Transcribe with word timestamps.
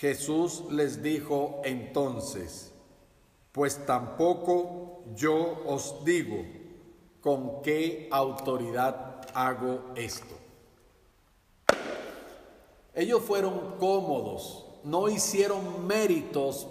Jesús 0.00 0.64
les 0.70 1.02
dijo 1.02 1.60
entonces, 1.62 2.72
pues 3.52 3.84
tampoco 3.84 5.04
yo 5.14 5.62
os 5.66 6.02
digo 6.06 6.42
con 7.20 7.60
qué 7.60 8.08
autoridad 8.10 9.28
hago 9.34 9.92
esto. 9.96 10.34
Ellos 12.94 13.20
fueron 13.20 13.76
cómodos, 13.78 14.64
no 14.84 15.06
hicieron 15.10 15.86
méritos 15.86 16.66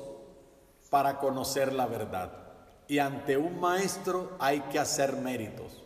para 0.89 1.19
conocer 1.19 1.71
la 1.71 1.85
verdad. 1.85 2.31
Y 2.87 2.97
ante 2.97 3.37
un 3.37 3.59
maestro 3.59 4.31
hay 4.39 4.61
que 4.71 4.79
hacer 4.79 5.15
méritos. 5.15 5.83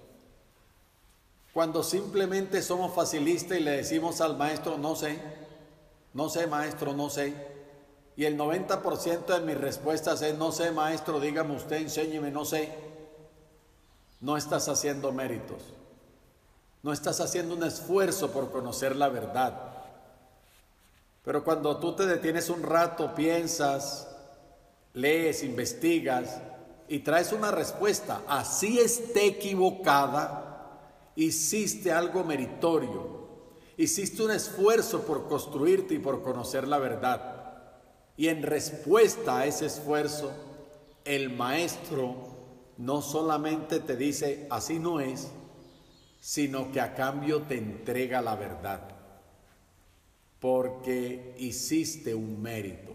Cuando 1.54 1.84
simplemente 1.84 2.62
somos 2.62 2.96
facilistas 2.96 3.58
y 3.58 3.62
le 3.62 3.72
decimos 3.72 4.22
al 4.22 4.38
maestro, 4.38 4.78
no 4.78 4.96
sé, 4.96 5.20
no 6.14 6.30
sé 6.30 6.48
maestro, 6.48 6.94
no 6.94 7.10
sé. 7.10 7.34
Y 8.16 8.26
el 8.26 8.38
90% 8.38 9.26
de 9.26 9.40
mis 9.42 9.58
respuestas 9.58 10.22
es, 10.22 10.38
no 10.38 10.52
sé 10.52 10.72
maestro, 10.72 11.20
dígame 11.20 11.56
usted, 11.56 11.78
enséñeme, 11.78 12.32
no 12.32 12.46
sé. 12.46 12.74
No 14.22 14.38
estás 14.38 14.70
haciendo 14.70 15.12
méritos. 15.12 15.62
No 16.84 16.94
estás 16.94 17.20
haciendo 17.22 17.56
un 17.56 17.64
esfuerzo 17.64 18.32
por 18.32 18.52
conocer 18.52 18.96
la 18.96 19.10
verdad. 19.10 19.74
Pero 21.24 21.44
cuando 21.44 21.78
tú 21.78 21.96
te 21.96 22.06
detienes 22.06 22.50
un 22.50 22.62
rato, 22.62 23.16
piensas, 23.16 24.08
lees, 24.94 25.44
investigas 25.44 26.42
y 26.88 27.00
traes 27.00 27.32
una 27.32 27.50
respuesta, 27.50 28.22
así 28.28 28.80
esté 28.80 29.28
equivocada, 29.28 30.82
hiciste 31.16 31.92
algo 31.92 32.24
meritorio, 32.24 33.23
hiciste 33.78 34.24
un 34.24 34.32
esfuerzo 34.32 35.02
por 35.02 35.28
construirte 35.28 35.96
y 35.96 36.00
por 36.00 36.22
conocer 36.22 36.68
la 36.68 36.78
verdad. 36.78 37.34
Y 38.16 38.28
en 38.28 38.44
respuesta 38.44 39.40
a 39.40 39.46
ese 39.46 39.66
esfuerzo, 39.66 40.32
el 41.06 41.32
maestro 41.32 42.34
no 42.78 43.02
solamente 43.02 43.80
te 43.80 43.96
dice, 43.96 44.48
así 44.50 44.80
no 44.80 45.00
es, 45.00 45.30
sino 46.20 46.72
que 46.72 46.80
a 46.80 46.94
cambio 46.96 47.42
te 47.42 47.58
entrega 47.58 48.22
la 48.22 48.36
verdad, 48.36 48.82
porque 50.40 51.36
hiciste 51.38 52.16
un 52.16 52.42
mérito. 52.42 52.94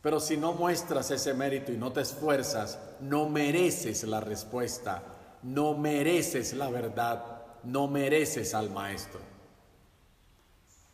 Pero 0.00 0.20
si 0.20 0.36
no 0.36 0.52
muestras 0.52 1.10
ese 1.10 1.34
mérito 1.34 1.72
y 1.72 1.76
no 1.76 1.92
te 1.92 2.02
esfuerzas, 2.02 2.78
no 3.00 3.28
mereces 3.28 4.04
la 4.04 4.20
respuesta, 4.20 5.02
no 5.42 5.76
mereces 5.76 6.52
la 6.52 6.70
verdad, 6.70 7.37
no 7.64 7.88
mereces 7.88 8.54
al 8.54 8.70
maestro. 8.70 9.20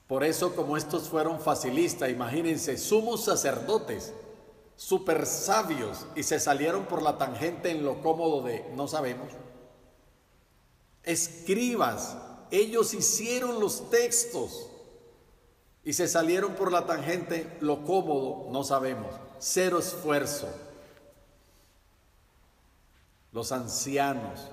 Por 0.06 0.22
eso 0.22 0.54
como 0.54 0.76
estos 0.76 1.08
fueron 1.08 1.40
facilistas, 1.40 2.10
imagínense, 2.10 2.76
sumos 2.76 3.24
sacerdotes, 3.24 4.12
super 4.76 5.26
sabios, 5.26 6.06
y 6.14 6.22
se 6.22 6.38
salieron 6.38 6.84
por 6.86 7.02
la 7.02 7.16
tangente 7.16 7.70
en 7.70 7.84
lo 7.84 8.02
cómodo 8.02 8.42
de 8.42 8.70
no 8.74 8.86
sabemos. 8.86 9.32
Escribas, 11.02 12.16
ellos 12.50 12.92
hicieron 12.94 13.60
los 13.60 13.90
textos 13.90 14.70
y 15.84 15.92
se 15.92 16.08
salieron 16.08 16.54
por 16.54 16.72
la 16.72 16.86
tangente, 16.86 17.56
lo 17.60 17.84
cómodo, 17.84 18.48
no 18.50 18.64
sabemos, 18.64 19.14
cero 19.38 19.78
esfuerzo. 19.78 20.48
Los 23.32 23.52
ancianos, 23.52 24.48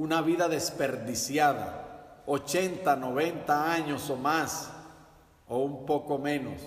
una 0.00 0.22
vida 0.22 0.48
desperdiciada, 0.48 2.22
80, 2.24 2.96
90 2.96 3.70
años 3.70 4.08
o 4.08 4.16
más, 4.16 4.70
o 5.46 5.58
un 5.58 5.84
poco 5.84 6.16
menos, 6.16 6.62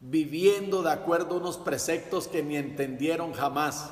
viviendo 0.00 0.80
de 0.80 0.92
acuerdo 0.92 1.34
a 1.34 1.38
unos 1.38 1.56
preceptos 1.56 2.28
que 2.28 2.44
ni 2.44 2.56
entendieron 2.56 3.32
jamás, 3.32 3.90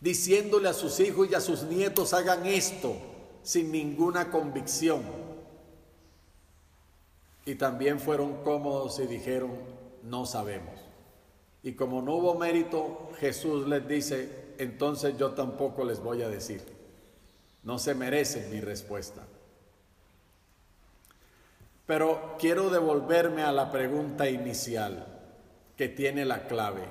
diciéndole 0.00 0.68
a 0.68 0.72
sus 0.72 0.98
hijos 0.98 1.28
y 1.30 1.36
a 1.36 1.40
sus 1.40 1.62
nietos 1.62 2.12
hagan 2.12 2.44
esto 2.44 2.96
sin 3.44 3.70
ninguna 3.70 4.32
convicción 4.32 5.02
y 7.46 7.54
también 7.54 8.00
fueron 8.00 8.42
cómodos 8.42 8.98
y 8.98 9.06
dijeron, 9.06 9.52
no 10.02 10.26
sabemos. 10.26 10.74
Y 11.62 11.74
como 11.74 12.02
no 12.02 12.16
hubo 12.16 12.34
mérito, 12.34 13.10
Jesús 13.20 13.68
les 13.68 13.86
dice, 13.86 14.54
entonces 14.58 15.16
yo 15.16 15.30
tampoco 15.30 15.84
les 15.84 16.00
voy 16.02 16.22
a 16.22 16.28
decir. 16.28 16.77
No 17.68 17.78
se 17.78 17.94
merecen 17.94 18.50
mi 18.50 18.62
respuesta. 18.62 19.26
Pero 21.84 22.36
quiero 22.38 22.70
devolverme 22.70 23.42
a 23.42 23.52
la 23.52 23.70
pregunta 23.70 24.26
inicial 24.30 25.06
que 25.76 25.90
tiene 25.90 26.24
la 26.24 26.46
clave. 26.46 26.84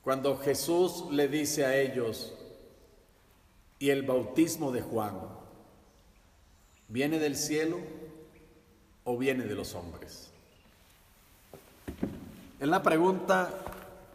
Cuando 0.00 0.38
Jesús 0.38 1.06
le 1.10 1.26
dice 1.26 1.66
a 1.66 1.76
ellos, 1.76 2.32
¿y 3.80 3.90
el 3.90 4.04
bautismo 4.04 4.70
de 4.70 4.82
Juan 4.82 5.22
viene 6.86 7.18
del 7.18 7.34
cielo 7.34 7.78
o 9.02 9.18
viene 9.18 9.42
de 9.42 9.56
los 9.56 9.74
hombres? 9.74 10.30
Es 12.60 12.68
la 12.68 12.84
pregunta 12.84 13.50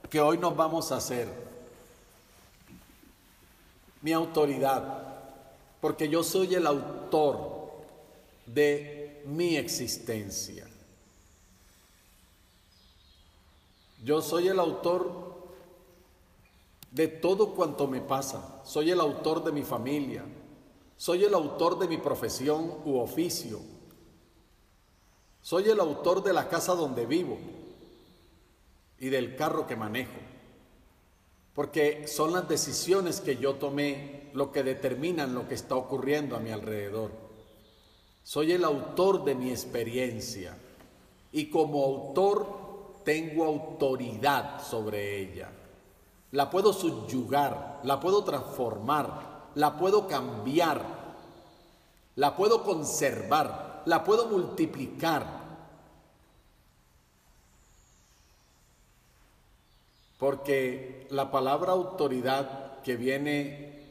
que 0.10 0.22
hoy 0.22 0.38
nos 0.38 0.56
vamos 0.56 0.94
a 0.94 0.96
hacer. 0.96 1.53
Mi 4.04 4.14
autoridad, 4.14 5.16
porque 5.82 6.08
yo 6.08 6.22
soy 6.24 6.54
el 6.54 6.68
autor 6.68 7.72
de 8.46 9.24
mi 9.26 9.56
existencia. 9.56 10.68
Yo 14.04 14.22
soy 14.22 14.50
el 14.50 14.60
autor 14.60 15.34
de 16.92 17.08
todo 17.08 17.56
cuanto 17.56 17.88
me 17.88 18.02
pasa. 18.02 18.62
Soy 18.64 18.92
el 18.92 19.00
autor 19.00 19.44
de 19.44 19.52
mi 19.52 19.64
familia. 19.64 20.24
Soy 20.98 21.24
el 21.24 21.34
autor 21.34 21.80
de 21.80 21.88
mi 21.88 21.98
profesión 21.98 22.82
u 22.86 23.00
oficio. 23.00 23.60
Soy 25.42 25.70
el 25.70 25.80
autor 25.80 26.24
de 26.24 26.34
la 26.34 26.48
casa 26.48 26.76
donde 26.76 27.06
vivo 27.06 27.38
y 29.00 29.10
del 29.10 29.36
carro 29.36 29.68
que 29.68 29.76
manejo, 29.76 30.14
porque 31.54 32.08
son 32.08 32.34
las 32.34 32.48
decisiones 32.48 33.22
que 33.22 33.38
yo 33.38 33.56
tomé 33.56 34.30
lo 34.34 34.52
que 34.52 34.64
determinan 34.64 35.36
lo 35.36 35.48
que 35.48 35.54
está 35.54 35.76
ocurriendo 35.76 36.36
a 36.36 36.40
mi 36.40 36.52
alrededor. 36.52 37.12
Soy 38.24 38.54
el 38.54 38.64
autor 38.64 39.24
de 39.24 39.36
mi 39.36 39.52
experiencia 39.52 40.58
y 41.32 41.50
como 41.50 41.84
autor 41.84 43.02
tengo 43.04 43.46
autoridad 43.46 44.64
sobre 44.64 45.20
ella. 45.20 45.52
La 46.32 46.50
puedo 46.50 46.74
subyugar, 46.74 47.82
la 47.84 48.00
puedo 48.00 48.24
transformar, 48.24 49.50
la 49.54 49.78
puedo 49.78 50.08
cambiar, 50.08 50.84
la 52.16 52.36
puedo 52.36 52.64
conservar, 52.64 53.84
la 53.86 54.04
puedo 54.04 54.28
multiplicar. 54.28 55.44
Porque 60.18 60.93
la 61.14 61.30
palabra 61.30 61.74
autoridad 61.74 62.82
que 62.82 62.98
viene 62.98 63.84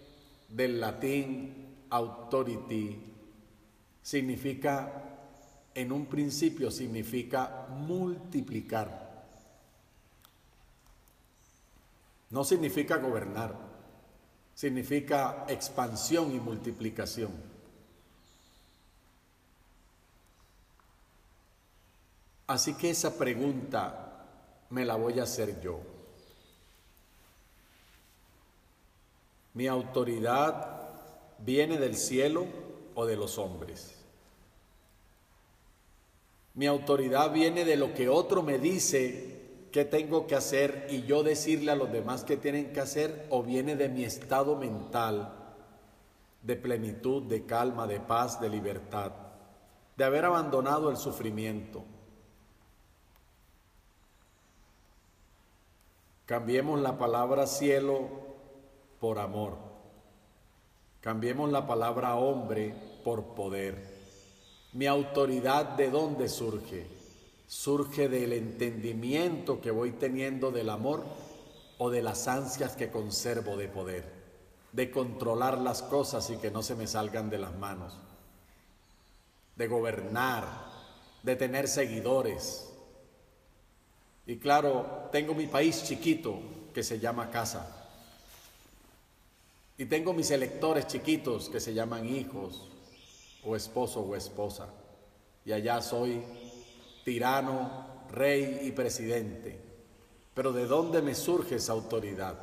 del 0.49 0.81
latín 0.81 1.87
authority 1.89 3.01
significa, 4.03 5.05
en 5.73 5.93
un 5.93 6.07
principio 6.07 6.71
significa 6.71 7.69
multiplicar. 7.71 9.25
No 12.31 12.43
significa 12.43 12.97
gobernar, 12.97 13.55
significa 14.53 15.45
expansión 15.49 16.35
y 16.35 16.41
multiplicación. 16.41 17.31
Así 22.49 22.75
que 22.75 22.91
esa 22.91 23.17
pregunta 23.17 24.27
me 24.71 24.85
la 24.85 24.97
voy 24.97 25.21
a 25.21 25.23
hacer 25.23 25.61
yo. 25.61 26.02
¿Mi 29.55 29.67
autoridad 29.67 30.81
viene 31.39 31.79
del 31.79 31.97
cielo 31.97 32.47
o 32.95 33.05
de 33.05 33.17
los 33.17 33.39
hombres? 33.39 33.99
Mi 36.55 36.67
autoridad 36.67 37.33
viene 37.33 37.65
de 37.65 37.77
lo 37.77 37.95
que 37.95 38.09
otro 38.09 38.43
me 38.43 38.59
dice 38.59 39.41
que 39.73 39.85
tengo 39.85 40.27
que 40.27 40.35
hacer 40.35 40.87
y 40.91 41.03
yo 41.03 41.23
decirle 41.23 41.73
a 41.73 41.77
los 41.77 41.91
demás 41.91 42.25
que 42.25 42.37
tienen 42.37 42.73
que 42.73 42.81
hacer 42.81 43.27
o 43.31 43.43
viene 43.43 43.75
de 43.75 43.89
mi 43.89 44.05
estado 44.05 44.57
mental 44.57 45.33
de 46.43 46.57
plenitud, 46.57 47.23
de 47.23 47.47
calma, 47.47 47.87
de 47.87 48.01
paz, 48.01 48.41
de 48.41 48.51
libertad, 48.51 49.13
de 49.97 50.05
haber 50.05 50.25
abandonado 50.25 50.91
el 50.91 50.97
sufrimiento. 50.97 51.85
Cambiemos 56.27 56.81
la 56.81 56.99
palabra 56.99 57.47
cielo 57.47 58.32
por 59.03 59.19
amor. 59.19 59.59
Cambiemos 61.01 61.51
la 61.51 61.67
palabra 61.67 62.15
hombre 62.15 62.73
por 63.03 63.35
poder. 63.35 63.75
Mi 64.75 64.87
autoridad 64.87 65.71
de 65.71 65.91
dónde 65.91 66.29
surge? 66.29 66.87
surge 67.49 68.09
del 68.09 68.33
entendimiento 68.33 69.61
que 69.61 69.73
voy 69.73 69.91
teniendo 69.91 70.53
del 70.53 70.71
amor 70.71 71.05
o 71.79 71.91
de 71.91 72.01
las 72.01 72.29
ansias 72.29 72.77
que 72.77 72.91
conservo 72.91 73.57
de 73.57 73.67
poder, 73.67 74.05
de 74.71 74.91
controlar 74.93 75.59
las 75.59 75.83
cosas 75.83 76.31
y 76.31 76.37
que 76.37 76.53
no 76.53 76.63
se 76.63 76.77
me 76.77 76.87
salgan 76.87 77.29
de 77.29 77.39
las 77.39 77.55
manos, 77.59 77.99
de 79.57 79.67
gobernar, 79.67 80.45
de 81.25 81.35
tener 81.35 81.67
seguidores. 81.67 82.73
Y 84.27 84.37
claro, 84.37 85.09
tengo 85.11 85.35
mi 85.35 85.49
país 85.49 85.83
chiquito 85.83 86.39
que 86.73 86.85
se 86.85 87.01
llama 87.01 87.31
casa. 87.31 87.82
Y 89.83 89.87
tengo 89.87 90.13
mis 90.13 90.31
electores 90.31 90.87
chiquitos 90.87 91.49
que 91.49 91.59
se 91.59 91.75
llaman 91.75 92.07
hijos 92.09 92.69
o 93.45 93.57
esposo 93.57 94.01
o 94.01 94.15
esposa. 94.15 94.69
Y 95.45 95.51
allá 95.51 95.83
soy 95.83 96.23
tirano, 97.05 98.05
rey 98.13 98.61
y 98.63 98.71
presidente. 98.71 99.61
Pero 100.35 100.53
¿de 100.53 100.67
dónde 100.67 101.03
me 101.03 101.17
surge 101.17 101.57
esa 101.57 101.73
autoridad? 101.73 102.39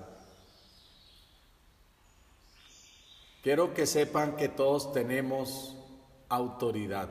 Quiero 3.41 3.74
que 3.74 3.86
sepan 3.86 4.36
que 4.36 4.50
todos 4.50 4.91
tenemos 4.91 5.77
autoridad 6.27 7.07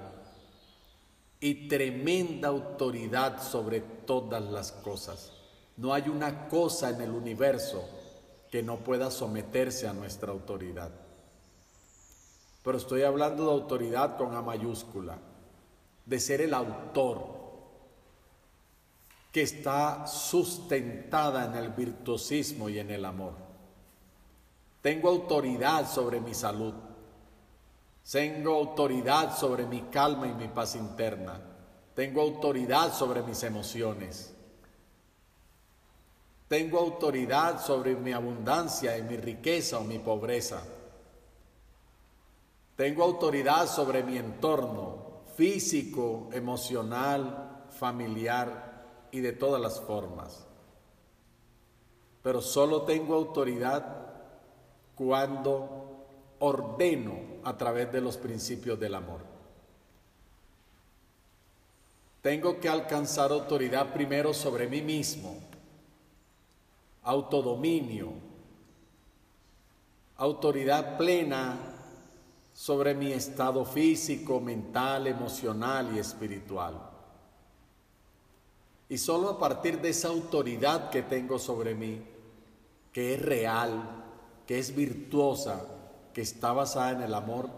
y 1.41 1.69
tremenda 1.69 2.49
autoridad 2.49 3.43
sobre 3.43 3.81
todas 3.81 4.43
las 4.43 4.73
cosas. 4.73 5.33
No 5.79 5.95
hay 5.95 6.11
una 6.11 6.49
cosa 6.49 6.91
en 6.91 7.01
el 7.01 7.13
universo 7.13 7.89
que 8.51 8.63
no 8.63 8.79
pueda 8.79 9.11
someterse 9.11 9.87
a 9.87 9.93
nuestra 9.93 10.33
autoridad. 10.33 10.91
Pero 12.63 12.79
estoy 12.79 13.03
hablando 13.03 13.47
de 13.47 13.53
autoridad 13.53 14.17
con 14.17 14.35
A 14.35 14.43
mayúscula, 14.43 15.19
de 16.05 16.21
ser 16.21 16.41
el 16.41 16.55
autor, 16.55 17.39
que 19.33 19.43
está 19.43 20.07
sustentada 20.07 21.45
en 21.45 21.55
el 21.55 21.71
virtuosismo 21.71 22.69
y 22.69 22.79
en 22.79 22.91
el 22.91 23.05
amor. 23.05 23.35
Tengo 24.81 25.09
autoridad 25.09 25.89
sobre 25.89 26.21
mi 26.21 26.35
salud. 26.35 26.73
Tengo 28.11 28.55
autoridad 28.55 29.37
sobre 29.37 29.67
mi 29.67 29.83
calma 29.83 30.27
y 30.27 30.33
mi 30.33 30.49
paz 30.49 30.77
interna. 30.77 31.41
Tengo 31.95 32.23
autoridad 32.23 32.95
sobre 32.95 33.23
mis 33.23 33.43
emociones. 33.43 34.35
Tengo 36.49 36.79
autoridad 36.79 37.63
sobre 37.63 37.95
mi 37.95 38.13
abundancia 38.13 38.97
y 38.97 39.03
mi 39.03 39.17
riqueza 39.19 39.79
o 39.79 39.85
mi 39.85 39.99
pobreza. 39.99 40.63
Tengo 42.75 43.05
autoridad 43.05 43.67
sobre 43.67 44.03
mi 44.03 44.17
entorno 44.17 45.23
físico, 45.37 46.31
emocional, 46.33 47.67
familiar 47.71 48.85
y 49.11 49.21
de 49.21 49.33
todas 49.33 49.61
las 49.61 49.81
formas. 49.81 50.47
Pero 52.23 52.41
solo 52.41 52.83
tengo 52.83 53.15
autoridad 53.15 54.07
cuando 54.95 56.07
ordeno 56.41 57.19
a 57.45 57.57
través 57.57 57.93
de 57.93 58.01
los 58.01 58.17
principios 58.17 58.81
del 58.81 58.95
amor. 58.95 59.21
Tengo 62.23 62.59
que 62.59 62.69
alcanzar 62.69 63.31
autoridad 63.33 63.93
primero 63.93 64.35
sobre 64.35 64.67
mí 64.67 64.83
mismo, 64.83 65.48
autodominio, 67.03 68.13
autoridad 70.17 70.97
plena 70.97 71.57
sobre 72.53 72.95
mi 72.95 73.13
estado 73.13 73.65
físico, 73.65 74.41
mental, 74.41 75.07
emocional 75.07 75.95
y 75.95 76.01
espiritual. 76.01 76.75
Y 78.89 78.99
solo 78.99 79.29
a 79.29 79.39
partir 79.39 79.81
de 79.81 79.91
esa 79.91 80.09
autoridad 80.09 80.91
que 80.91 81.03
tengo 81.03 81.39
sobre 81.39 81.75
mí, 81.75 82.03
que 82.93 83.15
es 83.15 83.23
real, 83.23 84.05
que 84.47 84.59
es 84.59 84.75
virtuosa, 84.75 85.67
que 86.13 86.23
está 86.23 86.53
basada 86.53 86.93
en 86.93 87.03
el 87.03 87.15
amor, 87.15 87.51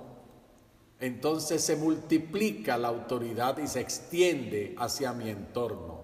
entonces 0.99 1.65
se 1.65 1.77
multiplica 1.77 2.77
la 2.77 2.89
autoridad 2.89 3.57
y 3.59 3.67
se 3.67 3.81
extiende 3.81 4.75
hacia 4.79 5.15
mi 5.15 5.31
entorno, 5.31 6.00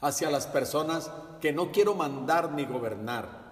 hacia 0.00 0.30
las 0.30 0.46
personas 0.46 1.10
que 1.40 1.52
no 1.52 1.72
quiero 1.72 1.94
mandar 1.94 2.52
ni 2.52 2.64
gobernar, 2.64 3.48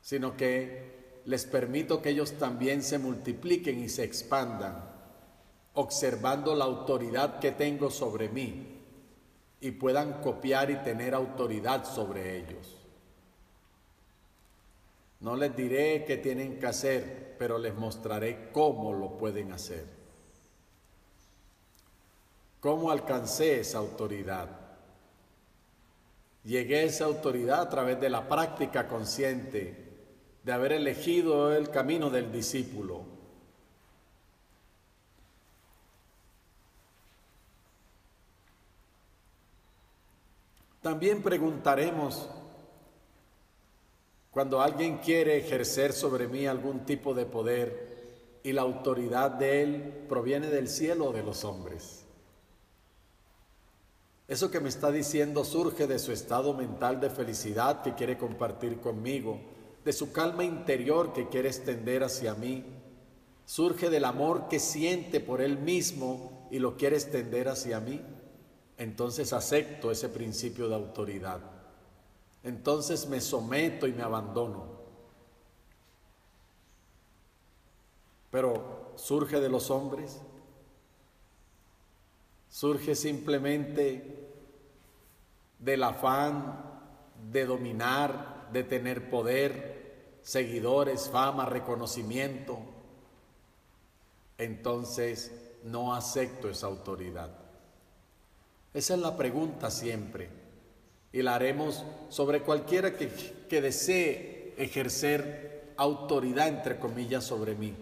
sino 0.00 0.36
que 0.36 1.20
les 1.24 1.46
permito 1.46 2.02
que 2.02 2.10
ellos 2.10 2.32
también 2.32 2.82
se 2.82 2.98
multipliquen 2.98 3.82
y 3.82 3.88
se 3.88 4.04
expandan, 4.04 4.90
observando 5.74 6.54
la 6.54 6.64
autoridad 6.64 7.38
que 7.38 7.52
tengo 7.52 7.90
sobre 7.90 8.28
mí 8.28 8.80
y 9.60 9.70
puedan 9.70 10.20
copiar 10.20 10.70
y 10.70 10.76
tener 10.76 11.14
autoridad 11.14 11.86
sobre 11.86 12.36
ellos. 12.36 12.76
No 15.20 15.36
les 15.36 15.56
diré 15.56 16.04
qué 16.04 16.18
tienen 16.18 16.58
que 16.58 16.66
hacer, 16.66 17.36
pero 17.38 17.56
les 17.56 17.74
mostraré 17.74 18.50
cómo 18.52 18.92
lo 18.92 19.16
pueden 19.16 19.52
hacer. 19.52 19.86
¿Cómo 22.60 22.90
alcancé 22.90 23.60
esa 23.60 23.78
autoridad? 23.78 24.63
Llegué 26.44 26.80
a 26.80 26.82
esa 26.82 27.06
autoridad 27.06 27.60
a 27.62 27.70
través 27.70 28.00
de 28.00 28.10
la 28.10 28.28
práctica 28.28 28.86
consciente, 28.86 29.82
de 30.42 30.52
haber 30.52 30.72
elegido 30.72 31.52
el 31.52 31.70
camino 31.70 32.10
del 32.10 32.30
discípulo, 32.30 33.14
También 40.84 41.22
preguntaremos, 41.22 42.28
cuando 44.30 44.60
alguien 44.60 44.98
quiere 44.98 45.38
ejercer 45.38 45.94
sobre 45.94 46.28
mí 46.28 46.46
algún 46.46 46.84
tipo 46.84 47.14
de 47.14 47.24
poder 47.24 48.40
y 48.42 48.52
la 48.52 48.60
autoridad 48.60 49.30
de 49.30 49.62
él 49.62 50.04
proviene 50.10 50.48
del 50.48 50.68
cielo 50.68 51.06
o 51.06 51.12
de 51.14 51.22
los 51.22 51.42
hombres. 51.46 52.03
Eso 54.26 54.50
que 54.50 54.60
me 54.60 54.68
está 54.68 54.90
diciendo 54.90 55.44
surge 55.44 55.86
de 55.86 55.98
su 55.98 56.12
estado 56.12 56.54
mental 56.54 57.00
de 57.00 57.10
felicidad 57.10 57.82
que 57.82 57.94
quiere 57.94 58.16
compartir 58.16 58.80
conmigo, 58.80 59.38
de 59.84 59.92
su 59.92 60.12
calma 60.12 60.44
interior 60.44 61.12
que 61.12 61.28
quiere 61.28 61.48
extender 61.48 62.02
hacia 62.02 62.34
mí, 62.34 62.64
surge 63.44 63.90
del 63.90 64.06
amor 64.06 64.48
que 64.48 64.58
siente 64.58 65.20
por 65.20 65.42
él 65.42 65.58
mismo 65.58 66.48
y 66.50 66.58
lo 66.58 66.76
quiere 66.76 66.96
extender 66.96 67.48
hacia 67.48 67.80
mí 67.80 68.00
entonces 68.78 69.32
acepto 69.32 69.90
ese 69.90 70.08
principio 70.08 70.68
de 70.68 70.74
autoridad. 70.74 71.40
Entonces 72.42 73.06
me 73.08 73.20
someto 73.20 73.86
y 73.86 73.92
me 73.92 74.02
abandono. 74.02 74.74
Pero 78.30 78.92
surge 78.96 79.40
de 79.40 79.48
los 79.48 79.70
hombres, 79.70 80.20
surge 82.54 82.94
simplemente 82.94 84.28
del 85.58 85.82
afán 85.82 86.62
de 87.32 87.46
dominar, 87.46 88.48
de 88.52 88.62
tener 88.62 89.10
poder, 89.10 90.20
seguidores, 90.22 91.08
fama, 91.10 91.46
reconocimiento. 91.46 92.60
Entonces 94.38 95.32
no 95.64 95.96
acepto 95.96 96.48
esa 96.48 96.68
autoridad. 96.68 97.36
Esa 98.72 98.94
es 98.94 99.00
la 99.00 99.16
pregunta 99.16 99.68
siempre. 99.68 100.28
Y 101.12 101.22
la 101.22 101.34
haremos 101.34 101.82
sobre 102.08 102.42
cualquiera 102.42 102.96
que, 102.96 103.08
que 103.48 103.62
desee 103.62 104.54
ejercer 104.58 105.72
autoridad, 105.76 106.46
entre 106.46 106.78
comillas, 106.78 107.24
sobre 107.24 107.56
mí. 107.56 107.74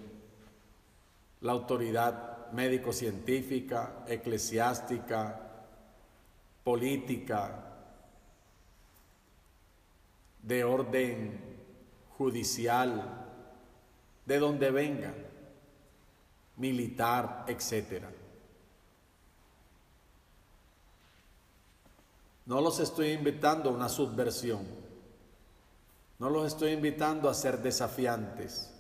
La 1.42 1.52
autoridad 1.52 2.31
médico-científica, 2.52 4.04
eclesiástica, 4.06 5.40
política, 6.64 7.72
de 10.42 10.64
orden 10.64 11.40
judicial, 12.18 13.26
de 14.26 14.38
donde 14.38 14.70
venga, 14.70 15.14
militar, 16.56 17.44
etcétera. 17.48 18.10
No 22.46 22.60
los 22.60 22.80
estoy 22.80 23.12
invitando 23.12 23.70
a 23.70 23.72
una 23.72 23.88
subversión. 23.88 24.66
No 26.18 26.28
los 26.28 26.46
estoy 26.46 26.72
invitando 26.72 27.28
a 27.28 27.34
ser 27.34 27.58
desafiantes. 27.62 28.70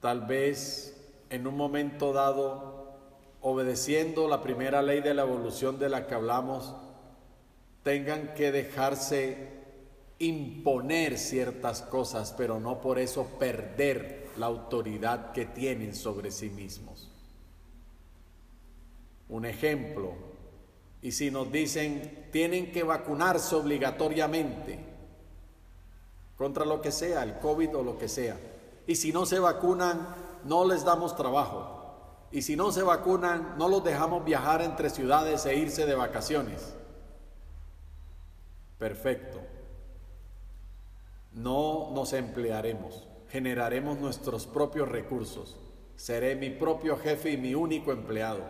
Tal 0.00 0.26
vez 0.26 0.99
en 1.30 1.46
un 1.46 1.56
momento 1.56 2.12
dado, 2.12 2.98
obedeciendo 3.40 4.28
la 4.28 4.42
primera 4.42 4.82
ley 4.82 5.00
de 5.00 5.14
la 5.14 5.22
evolución 5.22 5.78
de 5.78 5.88
la 5.88 6.06
que 6.06 6.14
hablamos, 6.14 6.74
tengan 7.82 8.34
que 8.34 8.52
dejarse 8.52 9.60
imponer 10.18 11.16
ciertas 11.16 11.80
cosas, 11.82 12.34
pero 12.36 12.60
no 12.60 12.80
por 12.80 12.98
eso 12.98 13.24
perder 13.38 14.28
la 14.36 14.46
autoridad 14.46 15.32
que 15.32 15.46
tienen 15.46 15.94
sobre 15.94 16.30
sí 16.30 16.50
mismos. 16.50 17.10
Un 19.28 19.46
ejemplo, 19.46 20.12
y 21.00 21.12
si 21.12 21.30
nos 21.30 21.50
dicen 21.50 22.28
tienen 22.32 22.72
que 22.72 22.82
vacunarse 22.82 23.54
obligatoriamente 23.54 24.78
contra 26.36 26.64
lo 26.64 26.82
que 26.82 26.90
sea, 26.90 27.22
el 27.22 27.38
COVID 27.38 27.76
o 27.76 27.82
lo 27.82 27.96
que 27.96 28.08
sea, 28.08 28.36
y 28.86 28.96
si 28.96 29.12
no 29.12 29.24
se 29.24 29.38
vacunan, 29.38 30.29
no 30.44 30.64
les 30.64 30.84
damos 30.84 31.16
trabajo. 31.16 31.78
Y 32.32 32.42
si 32.42 32.56
no 32.56 32.70
se 32.70 32.82
vacunan, 32.82 33.56
no 33.58 33.68
los 33.68 33.82
dejamos 33.82 34.24
viajar 34.24 34.62
entre 34.62 34.90
ciudades 34.90 35.44
e 35.46 35.56
irse 35.56 35.86
de 35.86 35.94
vacaciones. 35.94 36.74
Perfecto. 38.78 39.40
No 41.32 41.90
nos 41.92 42.12
emplearemos, 42.12 43.06
generaremos 43.28 43.98
nuestros 43.98 44.46
propios 44.46 44.88
recursos. 44.88 45.58
Seré 45.96 46.34
mi 46.34 46.50
propio 46.50 46.96
jefe 46.96 47.30
y 47.30 47.36
mi 47.36 47.54
único 47.54 47.92
empleado. 47.92 48.42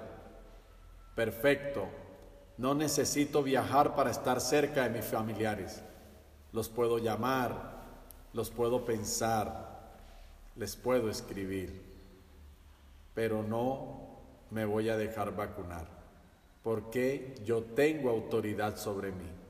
Perfecto. 1.15 1.89
No 2.59 2.75
necesito 2.75 3.43
viajar 3.43 3.95
para 3.95 4.11
estar 4.11 4.41
cerca 4.41 4.85
de 4.85 4.91
mis 4.91 5.05
familiares. 5.05 5.83
Los 6.53 6.69
puedo 6.69 6.99
llamar, 6.99 7.81
los 8.33 8.51
puedo 8.51 8.85
pensar, 8.85 9.80
les 10.61 10.77
puedo 10.77 11.11
escribir. 11.11 11.83
Pero 13.15 13.43
no 13.43 14.21
me 14.51 14.65
voy 14.65 14.89
a 14.89 14.97
dejar 14.97 15.35
vacunar, 15.35 15.89
porque 16.63 17.35
yo 17.45 17.65
tengo 17.65 18.11
autoridad 18.11 18.77
sobre 18.77 19.11
mí 19.11 19.41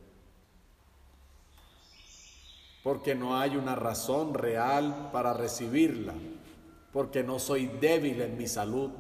porque 2.83 3.15
no 3.15 3.39
hay 3.39 3.57
una 3.57 3.75
razón 3.75 4.35
real 4.35 5.11
para 5.13 5.35
recibirla, 5.35 6.15
porque 6.93 7.23
no 7.23 7.39
soy 7.39 7.67
débil 7.81 8.23
en 8.23 8.39
mi 8.39 8.47
salud, 8.47 8.91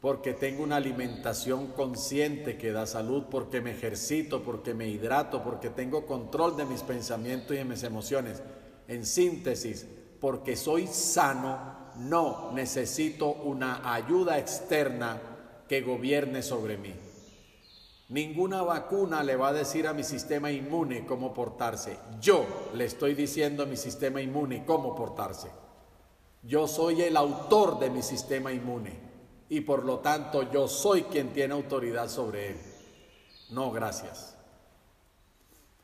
porque 0.00 0.32
tengo 0.32 0.62
una 0.62 0.76
alimentación 0.76 1.68
consciente 1.68 2.56
que 2.56 2.72
da 2.72 2.86
salud, 2.86 3.24
porque 3.30 3.60
me 3.60 3.72
ejercito, 3.72 4.42
porque 4.42 4.74
me 4.74 4.88
hidrato, 4.88 5.42
porque 5.42 5.70
tengo 5.70 6.06
control 6.06 6.56
de 6.56 6.64
mis 6.64 6.82
pensamientos 6.82 7.52
y 7.52 7.58
de 7.58 7.64
mis 7.64 7.82
emociones. 7.82 8.42
En 8.88 9.04
síntesis, 9.04 9.86
porque 10.20 10.56
soy 10.56 10.86
sano, 10.86 11.58
no 11.96 12.52
necesito 12.52 13.28
una 13.28 13.92
ayuda 13.94 14.38
externa 14.38 15.20
que 15.68 15.80
gobierne 15.80 16.42
sobre 16.42 16.76
mí. 16.76 16.94
Ninguna 18.08 18.62
vacuna 18.62 19.22
le 19.22 19.36
va 19.36 19.48
a 19.48 19.52
decir 19.52 19.86
a 19.86 19.92
mi 19.92 20.02
sistema 20.02 20.50
inmune 20.50 21.06
cómo 21.06 21.32
portarse. 21.32 21.96
Yo 22.20 22.44
le 22.74 22.84
estoy 22.84 23.14
diciendo 23.14 23.62
a 23.62 23.66
mi 23.66 23.76
sistema 23.76 24.20
inmune 24.20 24.64
cómo 24.64 24.96
portarse. 24.96 25.48
Yo 26.42 26.66
soy 26.66 27.02
el 27.02 27.16
autor 27.16 27.78
de 27.78 27.88
mi 27.88 28.02
sistema 28.02 28.52
inmune 28.52 28.98
y 29.48 29.60
por 29.60 29.84
lo 29.84 30.00
tanto 30.00 30.50
yo 30.50 30.66
soy 30.66 31.02
quien 31.02 31.32
tiene 31.32 31.54
autoridad 31.54 32.08
sobre 32.08 32.50
él. 32.50 32.56
No, 33.50 33.70
gracias. 33.70 34.36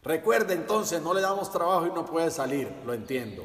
Recuerde 0.02 0.54
entonces, 0.54 1.02
no 1.02 1.14
le 1.14 1.20
damos 1.20 1.52
trabajo 1.52 1.86
y 1.86 1.92
no 1.92 2.04
puede 2.06 2.30
salir, 2.30 2.68
lo 2.84 2.94
entiendo. 2.94 3.44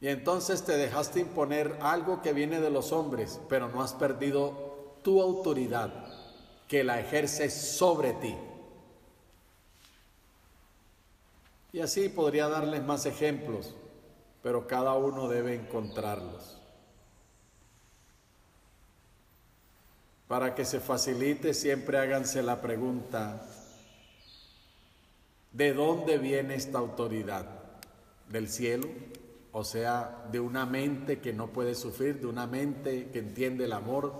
Y 0.00 0.08
entonces 0.08 0.64
te 0.64 0.76
dejaste 0.76 1.20
imponer 1.20 1.78
algo 1.80 2.20
que 2.20 2.32
viene 2.32 2.60
de 2.60 2.70
los 2.70 2.92
hombres, 2.92 3.40
pero 3.48 3.68
no 3.68 3.82
has 3.82 3.94
perdido 3.94 4.96
tu 5.02 5.22
autoridad 5.22 5.90
que 6.68 6.84
la 6.84 7.00
ejerce 7.00 7.48
sobre 7.48 8.12
ti. 8.14 8.34
Y 11.72 11.80
así 11.80 12.08
podría 12.08 12.48
darles 12.48 12.82
más 12.82 13.06
ejemplos, 13.06 13.74
pero 14.42 14.66
cada 14.66 14.94
uno 14.94 15.28
debe 15.28 15.54
encontrarlos. 15.54 16.58
Para 20.28 20.54
que 20.54 20.64
se 20.64 20.80
facilite, 20.80 21.54
siempre 21.54 21.98
háganse 21.98 22.42
la 22.42 22.60
pregunta, 22.60 23.46
¿de 25.52 25.72
dónde 25.72 26.18
viene 26.18 26.56
esta 26.56 26.78
autoridad? 26.78 27.46
¿Del 28.28 28.48
cielo? 28.48 28.88
O 29.58 29.64
sea, 29.64 30.26
de 30.30 30.38
una 30.38 30.66
mente 30.66 31.18
que 31.18 31.32
no 31.32 31.46
puede 31.46 31.74
sufrir, 31.74 32.20
de 32.20 32.26
una 32.26 32.46
mente 32.46 33.08
que 33.10 33.20
entiende 33.20 33.64
el 33.64 33.72
amor, 33.72 34.12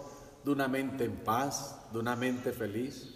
de 0.42 0.50
una 0.50 0.66
mente 0.66 1.04
en 1.04 1.14
paz, 1.14 1.78
de 1.92 1.98
una 1.98 2.16
mente 2.16 2.52
feliz? 2.52 3.14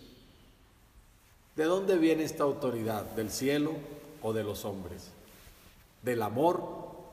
¿De 1.57 1.65
dónde 1.65 1.97
viene 1.97 2.25
esta 2.25 2.45
autoridad? 2.45 3.07
¿Del 3.13 3.31
cielo 3.31 3.73
o 4.21 4.35
de 4.35 4.45
los 4.45 4.67
hombres? 4.67 5.11
¿Del 6.03 6.21
amor 6.21 6.63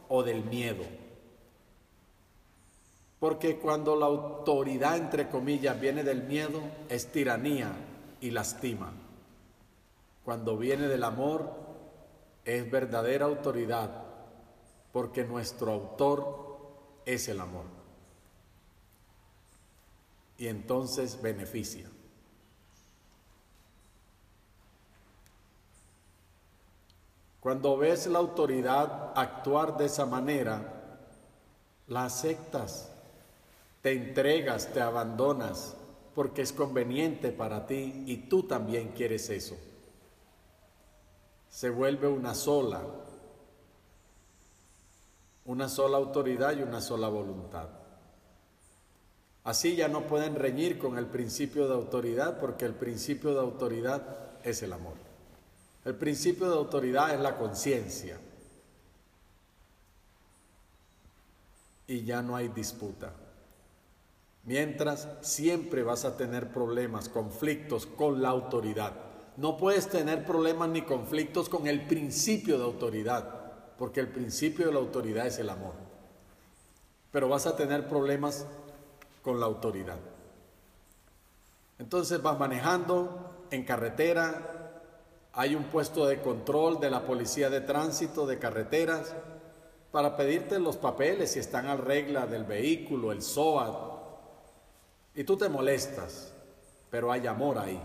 o 0.10 0.24
del 0.24 0.44
miedo? 0.44 0.84
Porque 3.22 3.60
cuando 3.60 3.96
la 3.96 4.08
autoridad, 4.08 4.98
entre 4.98 5.30
comillas, 5.30 5.80
viene 5.80 6.04
del 6.04 6.24
miedo, 6.24 6.60
es 6.90 7.14
tiranía 7.14 7.72
y 8.20 8.32
lastima. 8.32 8.92
Cuando 10.26 10.58
viene 10.58 10.90
del 10.90 11.06
amor, 11.06 11.50
es 12.44 12.70
verdadera 12.70 13.24
autoridad, 13.24 14.07
porque 14.98 15.24
nuestro 15.24 15.72
autor 15.72 16.58
es 17.06 17.28
el 17.28 17.40
amor 17.40 17.66
y 20.40 20.48
entonces 20.48 21.22
beneficia. 21.22 21.88
Cuando 27.40 27.78
ves 27.78 28.08
la 28.08 28.18
autoridad 28.18 29.14
actuar 29.16 29.78
de 29.78 29.86
esa 29.86 30.08
manera, 30.08 31.00
la 31.86 32.06
aceptas, 32.06 32.92
te 33.84 33.92
entregas, 33.92 34.74
te 34.74 34.82
abandonas, 34.82 35.76
porque 36.16 36.42
es 36.42 36.52
conveniente 36.52 37.32
para 37.32 37.68
ti 37.68 38.04
y 38.08 38.18
tú 38.28 38.48
también 38.48 38.94
quieres 38.96 39.30
eso. 39.30 39.56
Se 41.52 41.70
vuelve 41.70 42.08
una 42.08 42.34
sola, 42.34 42.82
una 45.48 45.70
sola 45.70 45.98
autoridad 45.98 46.56
y 46.56 46.62
una 46.62 46.82
sola 46.82 47.08
voluntad. 47.08 47.70
Así 49.44 49.78
ya 49.78 49.88
no 49.88 50.06
pueden 50.08 50.36
reñir 50.36 50.78
con 50.78 50.98
el 50.98 51.06
principio 51.06 51.68
de 51.68 51.74
autoridad 51.74 52.38
porque 52.38 52.66
el 52.66 52.76
principio 52.76 53.34
de 53.34 53.40
autoridad 53.40 54.04
es 54.44 54.62
el 54.62 54.74
amor. 54.74 54.96
El 55.86 55.96
principio 55.96 56.50
de 56.50 56.58
autoridad 56.58 57.14
es 57.14 57.22
la 57.22 57.38
conciencia. 57.38 58.20
Y 61.88 62.04
ya 62.04 62.22
no 62.22 62.36
hay 62.36 62.50
disputa. 62.50 63.14
Mientras 64.44 65.08
siempre 65.22 65.82
vas 65.82 66.04
a 66.04 66.18
tener 66.18 66.52
problemas, 66.52 67.08
conflictos 67.08 67.86
con 67.86 68.22
la 68.22 68.30
autoridad. 68.30 68.94
No 69.38 69.56
puedes 69.56 69.88
tener 69.88 70.26
problemas 70.26 70.68
ni 70.68 70.82
conflictos 70.82 71.48
con 71.48 71.68
el 71.68 71.88
principio 71.88 72.58
de 72.58 72.66
autoridad, 72.66 73.37
porque 73.78 74.00
el 74.00 74.08
principio 74.08 74.68
de 74.68 74.74
la 74.74 74.80
autoridad 74.80 75.28
es 75.28 75.40
el 75.40 75.50
amor. 75.50 75.74
Pero 77.12 77.30
vas 77.30 77.46
a 77.46 77.56
tener 77.56 77.88
problemas 77.88 78.46
con 79.22 79.40
la 79.40 79.46
autoridad. 79.46 80.00
Entonces 81.80 82.22
vas 82.22 82.40
manejando 82.40 83.46
en 83.52 83.64
carretera, 83.64 84.82
hay 85.34 85.56
un 85.56 85.66
puesto 85.66 86.08
de 86.08 86.22
control 86.22 86.80
de 86.80 86.90
la 86.90 87.06
policía 87.06 87.50
de 87.50 87.62
tránsito 87.62 88.26
de 88.26 88.40
carreteras 88.40 89.14
para 89.92 90.18
pedirte 90.18 90.60
los 90.60 90.78
papeles 90.78 91.32
si 91.32 91.40
están 91.40 91.68
al 91.68 91.80
regla 91.80 92.26
del 92.26 92.44
vehículo, 92.44 93.12
el 93.12 93.22
SOAT, 93.22 93.98
y 95.16 95.24
tú 95.24 95.38
te 95.38 95.50
molestas, 95.50 96.34
pero 96.90 97.12
hay 97.12 97.28
amor 97.28 97.58
ahí. 97.58 97.82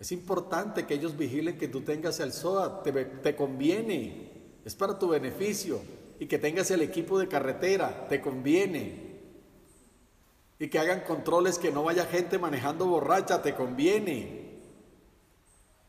Es 0.00 0.12
importante 0.12 0.86
que 0.86 0.94
ellos 0.94 1.16
vigilen 1.16 1.58
que 1.58 1.68
tú 1.68 1.80
tengas 1.82 2.20
el 2.20 2.32
SOAT, 2.32 2.82
te, 2.84 2.92
te 2.92 3.36
conviene, 3.36 4.27
es 4.68 4.74
para 4.74 4.98
tu 4.98 5.08
beneficio, 5.08 5.80
y 6.20 6.26
que 6.26 6.38
tengas 6.38 6.70
el 6.70 6.82
equipo 6.82 7.18
de 7.18 7.26
carretera, 7.26 8.06
te 8.06 8.20
conviene 8.20 9.08
y 10.58 10.68
que 10.68 10.78
hagan 10.78 11.04
controles 11.06 11.58
que 11.58 11.70
no 11.70 11.84
vaya 11.84 12.04
gente 12.04 12.38
manejando 12.38 12.84
borracha, 12.84 13.40
te 13.40 13.54
conviene. 13.54 14.58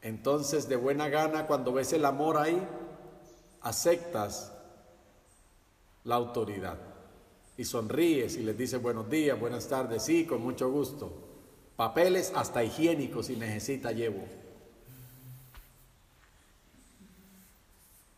Entonces, 0.02 0.70
de 0.70 0.78
buena 0.78 1.10
gana, 1.10 1.46
cuando 1.46 1.74
ves 1.74 1.92
el 1.92 2.06
amor 2.06 2.38
ahí, 2.38 2.58
aceptas 3.60 4.54
la 6.06 6.16
autoridad 6.16 6.78
y 7.58 7.66
sonríes 7.66 8.38
y 8.38 8.44
les 8.44 8.58
dices 8.58 8.82
buenos 8.82 9.10
días, 9.10 9.38
buenas 9.38 9.68
tardes, 9.68 10.04
sí, 10.04 10.26
con 10.26 10.42
mucho 10.42 10.72
gusto. 10.72 11.12
Papeles 11.76 12.32
hasta 12.34 12.64
higiénicos 12.64 13.26
si 13.26 13.36
necesita 13.36 13.92
llevo. 13.92 14.24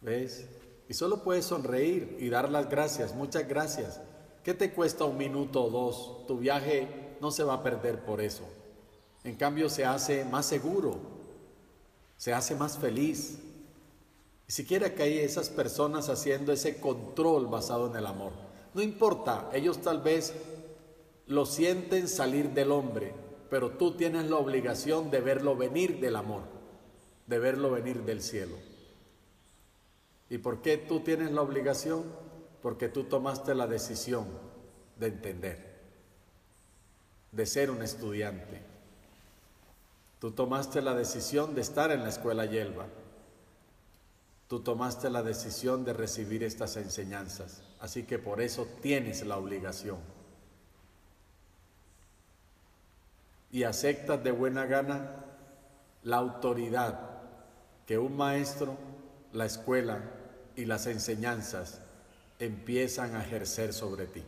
¿Ves? 0.01 0.47
Y 0.89 0.93
solo 0.93 1.23
puedes 1.23 1.45
sonreír 1.45 2.17
y 2.19 2.29
dar 2.29 2.49
las 2.49 2.69
gracias, 2.69 3.15
muchas 3.15 3.47
gracias. 3.47 4.01
¿Qué 4.43 4.53
te 4.53 4.73
cuesta 4.73 5.05
un 5.05 5.17
minuto 5.17 5.63
o 5.63 5.69
dos? 5.69 6.27
Tu 6.27 6.39
viaje 6.39 6.87
no 7.21 7.31
se 7.31 7.43
va 7.43 7.53
a 7.53 7.63
perder 7.63 8.03
por 8.03 8.19
eso. 8.19 8.43
En 9.23 9.35
cambio 9.35 9.69
se 9.69 9.85
hace 9.85 10.25
más 10.25 10.47
seguro, 10.47 10.97
se 12.17 12.33
hace 12.33 12.55
más 12.55 12.77
feliz. 12.77 13.37
Y 14.47 14.51
siquiera 14.51 14.95
que 14.95 15.03
hay 15.03 15.19
esas 15.19 15.49
personas 15.49 16.09
haciendo 16.09 16.51
ese 16.51 16.81
control 16.81 17.45
basado 17.45 17.87
en 17.87 17.95
el 17.95 18.07
amor. 18.07 18.31
No 18.73 18.81
importa, 18.81 19.49
ellos 19.53 19.81
tal 19.81 20.01
vez 20.01 20.33
lo 21.27 21.45
sienten 21.45 22.07
salir 22.07 22.49
del 22.49 22.71
hombre, 22.71 23.13
pero 23.49 23.71
tú 23.71 23.91
tienes 23.91 24.29
la 24.29 24.37
obligación 24.37 25.11
de 25.11 25.21
verlo 25.21 25.55
venir 25.55 25.99
del 25.99 26.15
amor, 26.15 26.41
de 27.27 27.37
verlo 27.37 27.69
venir 27.69 28.03
del 28.03 28.21
cielo. 28.21 28.70
¿Y 30.31 30.37
por 30.37 30.61
qué 30.61 30.77
tú 30.77 31.01
tienes 31.01 31.29
la 31.31 31.41
obligación? 31.41 32.05
Porque 32.61 32.87
tú 32.87 33.03
tomaste 33.03 33.53
la 33.53 33.67
decisión 33.67 34.25
de 34.95 35.07
entender, 35.07 35.81
de 37.33 37.45
ser 37.45 37.69
un 37.69 37.81
estudiante. 37.81 38.61
Tú 40.19 40.31
tomaste 40.31 40.81
la 40.81 40.93
decisión 40.93 41.53
de 41.53 41.59
estar 41.59 41.91
en 41.91 42.03
la 42.03 42.07
escuela 42.07 42.45
Yelva. 42.45 42.85
Tú 44.47 44.61
tomaste 44.61 45.09
la 45.09 45.21
decisión 45.21 45.83
de 45.83 45.91
recibir 45.91 46.45
estas 46.45 46.77
enseñanzas. 46.77 47.61
Así 47.81 48.03
que 48.03 48.17
por 48.17 48.39
eso 48.39 48.65
tienes 48.81 49.25
la 49.25 49.37
obligación. 49.37 49.97
Y 53.51 53.63
aceptas 53.63 54.23
de 54.23 54.31
buena 54.31 54.65
gana 54.65 55.25
la 56.03 56.15
autoridad 56.15 57.19
que 57.85 57.97
un 57.97 58.15
maestro, 58.15 58.77
la 59.33 59.45
escuela 59.45 60.19
y 60.55 60.65
las 60.65 60.87
enseñanzas 60.87 61.79
empiezan 62.39 63.15
a 63.15 63.23
ejercer 63.23 63.73
sobre 63.73 64.07
ti. 64.07 64.23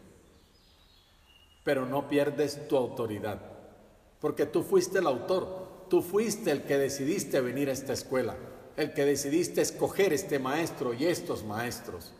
Pero 1.63 1.85
no 1.85 2.09
pierdes 2.09 2.67
tu 2.67 2.77
autoridad, 2.77 3.39
porque 4.19 4.45
tú 4.45 4.63
fuiste 4.63 4.99
el 4.99 5.07
autor, 5.07 5.87
tú 5.89 6.01
fuiste 6.01 6.51
el 6.51 6.63
que 6.63 6.77
decidiste 6.77 7.41
venir 7.41 7.69
a 7.69 7.73
esta 7.73 7.93
escuela, 7.93 8.35
el 8.77 8.93
que 8.93 9.05
decidiste 9.05 9.61
escoger 9.61 10.13
este 10.13 10.39
maestro 10.39 10.93
y 10.93 11.05
estos 11.05 11.43
maestros. 11.43 12.13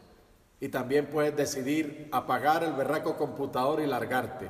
Y 0.60 0.70
también 0.70 1.08
puedes 1.08 1.36
decidir 1.36 2.08
apagar 2.12 2.64
el 2.64 2.74
berraco 2.74 3.18
computador 3.18 3.82
y 3.82 3.88
largarte. 3.88 4.50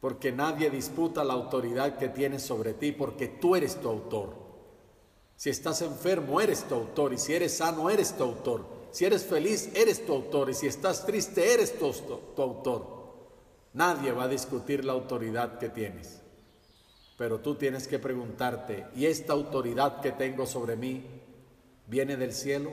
Porque 0.00 0.32
nadie 0.32 0.70
disputa 0.70 1.24
la 1.24 1.34
autoridad 1.34 1.96
que 1.96 2.08
tienes 2.08 2.42
sobre 2.42 2.74
ti, 2.74 2.92
porque 2.92 3.28
tú 3.28 3.54
eres 3.54 3.80
tu 3.80 3.88
autor. 3.88 4.43
Si 5.36 5.50
estás 5.50 5.82
enfermo, 5.82 6.40
eres 6.40 6.64
tu 6.64 6.74
autor. 6.74 7.12
Y 7.12 7.18
si 7.18 7.34
eres 7.34 7.56
sano, 7.56 7.90
eres 7.90 8.16
tu 8.16 8.24
autor. 8.24 8.66
Si 8.90 9.04
eres 9.04 9.24
feliz, 9.24 9.70
eres 9.74 10.04
tu 10.06 10.12
autor. 10.12 10.50
Y 10.50 10.54
si 10.54 10.66
estás 10.66 11.04
triste, 11.04 11.52
eres 11.52 11.78
tu, 11.78 11.92
tu 11.92 12.42
autor. 12.42 12.86
Nadie 13.72 14.12
va 14.12 14.24
a 14.24 14.28
discutir 14.28 14.84
la 14.84 14.92
autoridad 14.92 15.58
que 15.58 15.68
tienes. 15.68 16.20
Pero 17.18 17.40
tú 17.40 17.54
tienes 17.54 17.86
que 17.86 17.98
preguntarte, 17.98 18.86
¿y 18.94 19.06
esta 19.06 19.32
autoridad 19.32 20.00
que 20.00 20.12
tengo 20.12 20.46
sobre 20.46 20.76
mí 20.76 21.04
viene 21.86 22.16
del 22.16 22.32
cielo? 22.32 22.70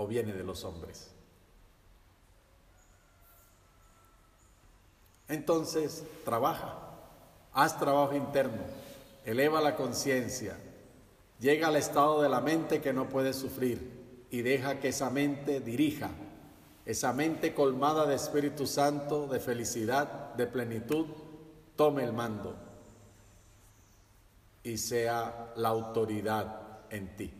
o 0.00 0.06
viene 0.06 0.32
de 0.32 0.42
los 0.42 0.64
hombres. 0.64 1.10
Entonces, 5.28 6.04
trabaja, 6.24 6.74
haz 7.52 7.78
trabajo 7.78 8.14
interno, 8.14 8.62
eleva 9.26 9.60
la 9.60 9.76
conciencia, 9.76 10.56
llega 11.40 11.68
al 11.68 11.76
estado 11.76 12.22
de 12.22 12.28
la 12.28 12.40
mente 12.40 12.80
que 12.80 12.92
no 12.92 13.08
puede 13.08 13.32
sufrir 13.32 14.26
y 14.30 14.42
deja 14.42 14.78
que 14.78 14.88
esa 14.88 15.10
mente 15.10 15.60
dirija, 15.60 16.10
esa 16.86 17.12
mente 17.12 17.54
colmada 17.54 18.06
de 18.06 18.14
Espíritu 18.14 18.66
Santo, 18.66 19.26
de 19.26 19.40
felicidad, 19.40 20.34
de 20.34 20.46
plenitud, 20.46 21.06
tome 21.76 22.04
el 22.04 22.12
mando 22.12 22.56
y 24.62 24.76
sea 24.76 25.52
la 25.56 25.68
autoridad 25.70 26.80
en 26.90 27.16
ti. 27.16 27.39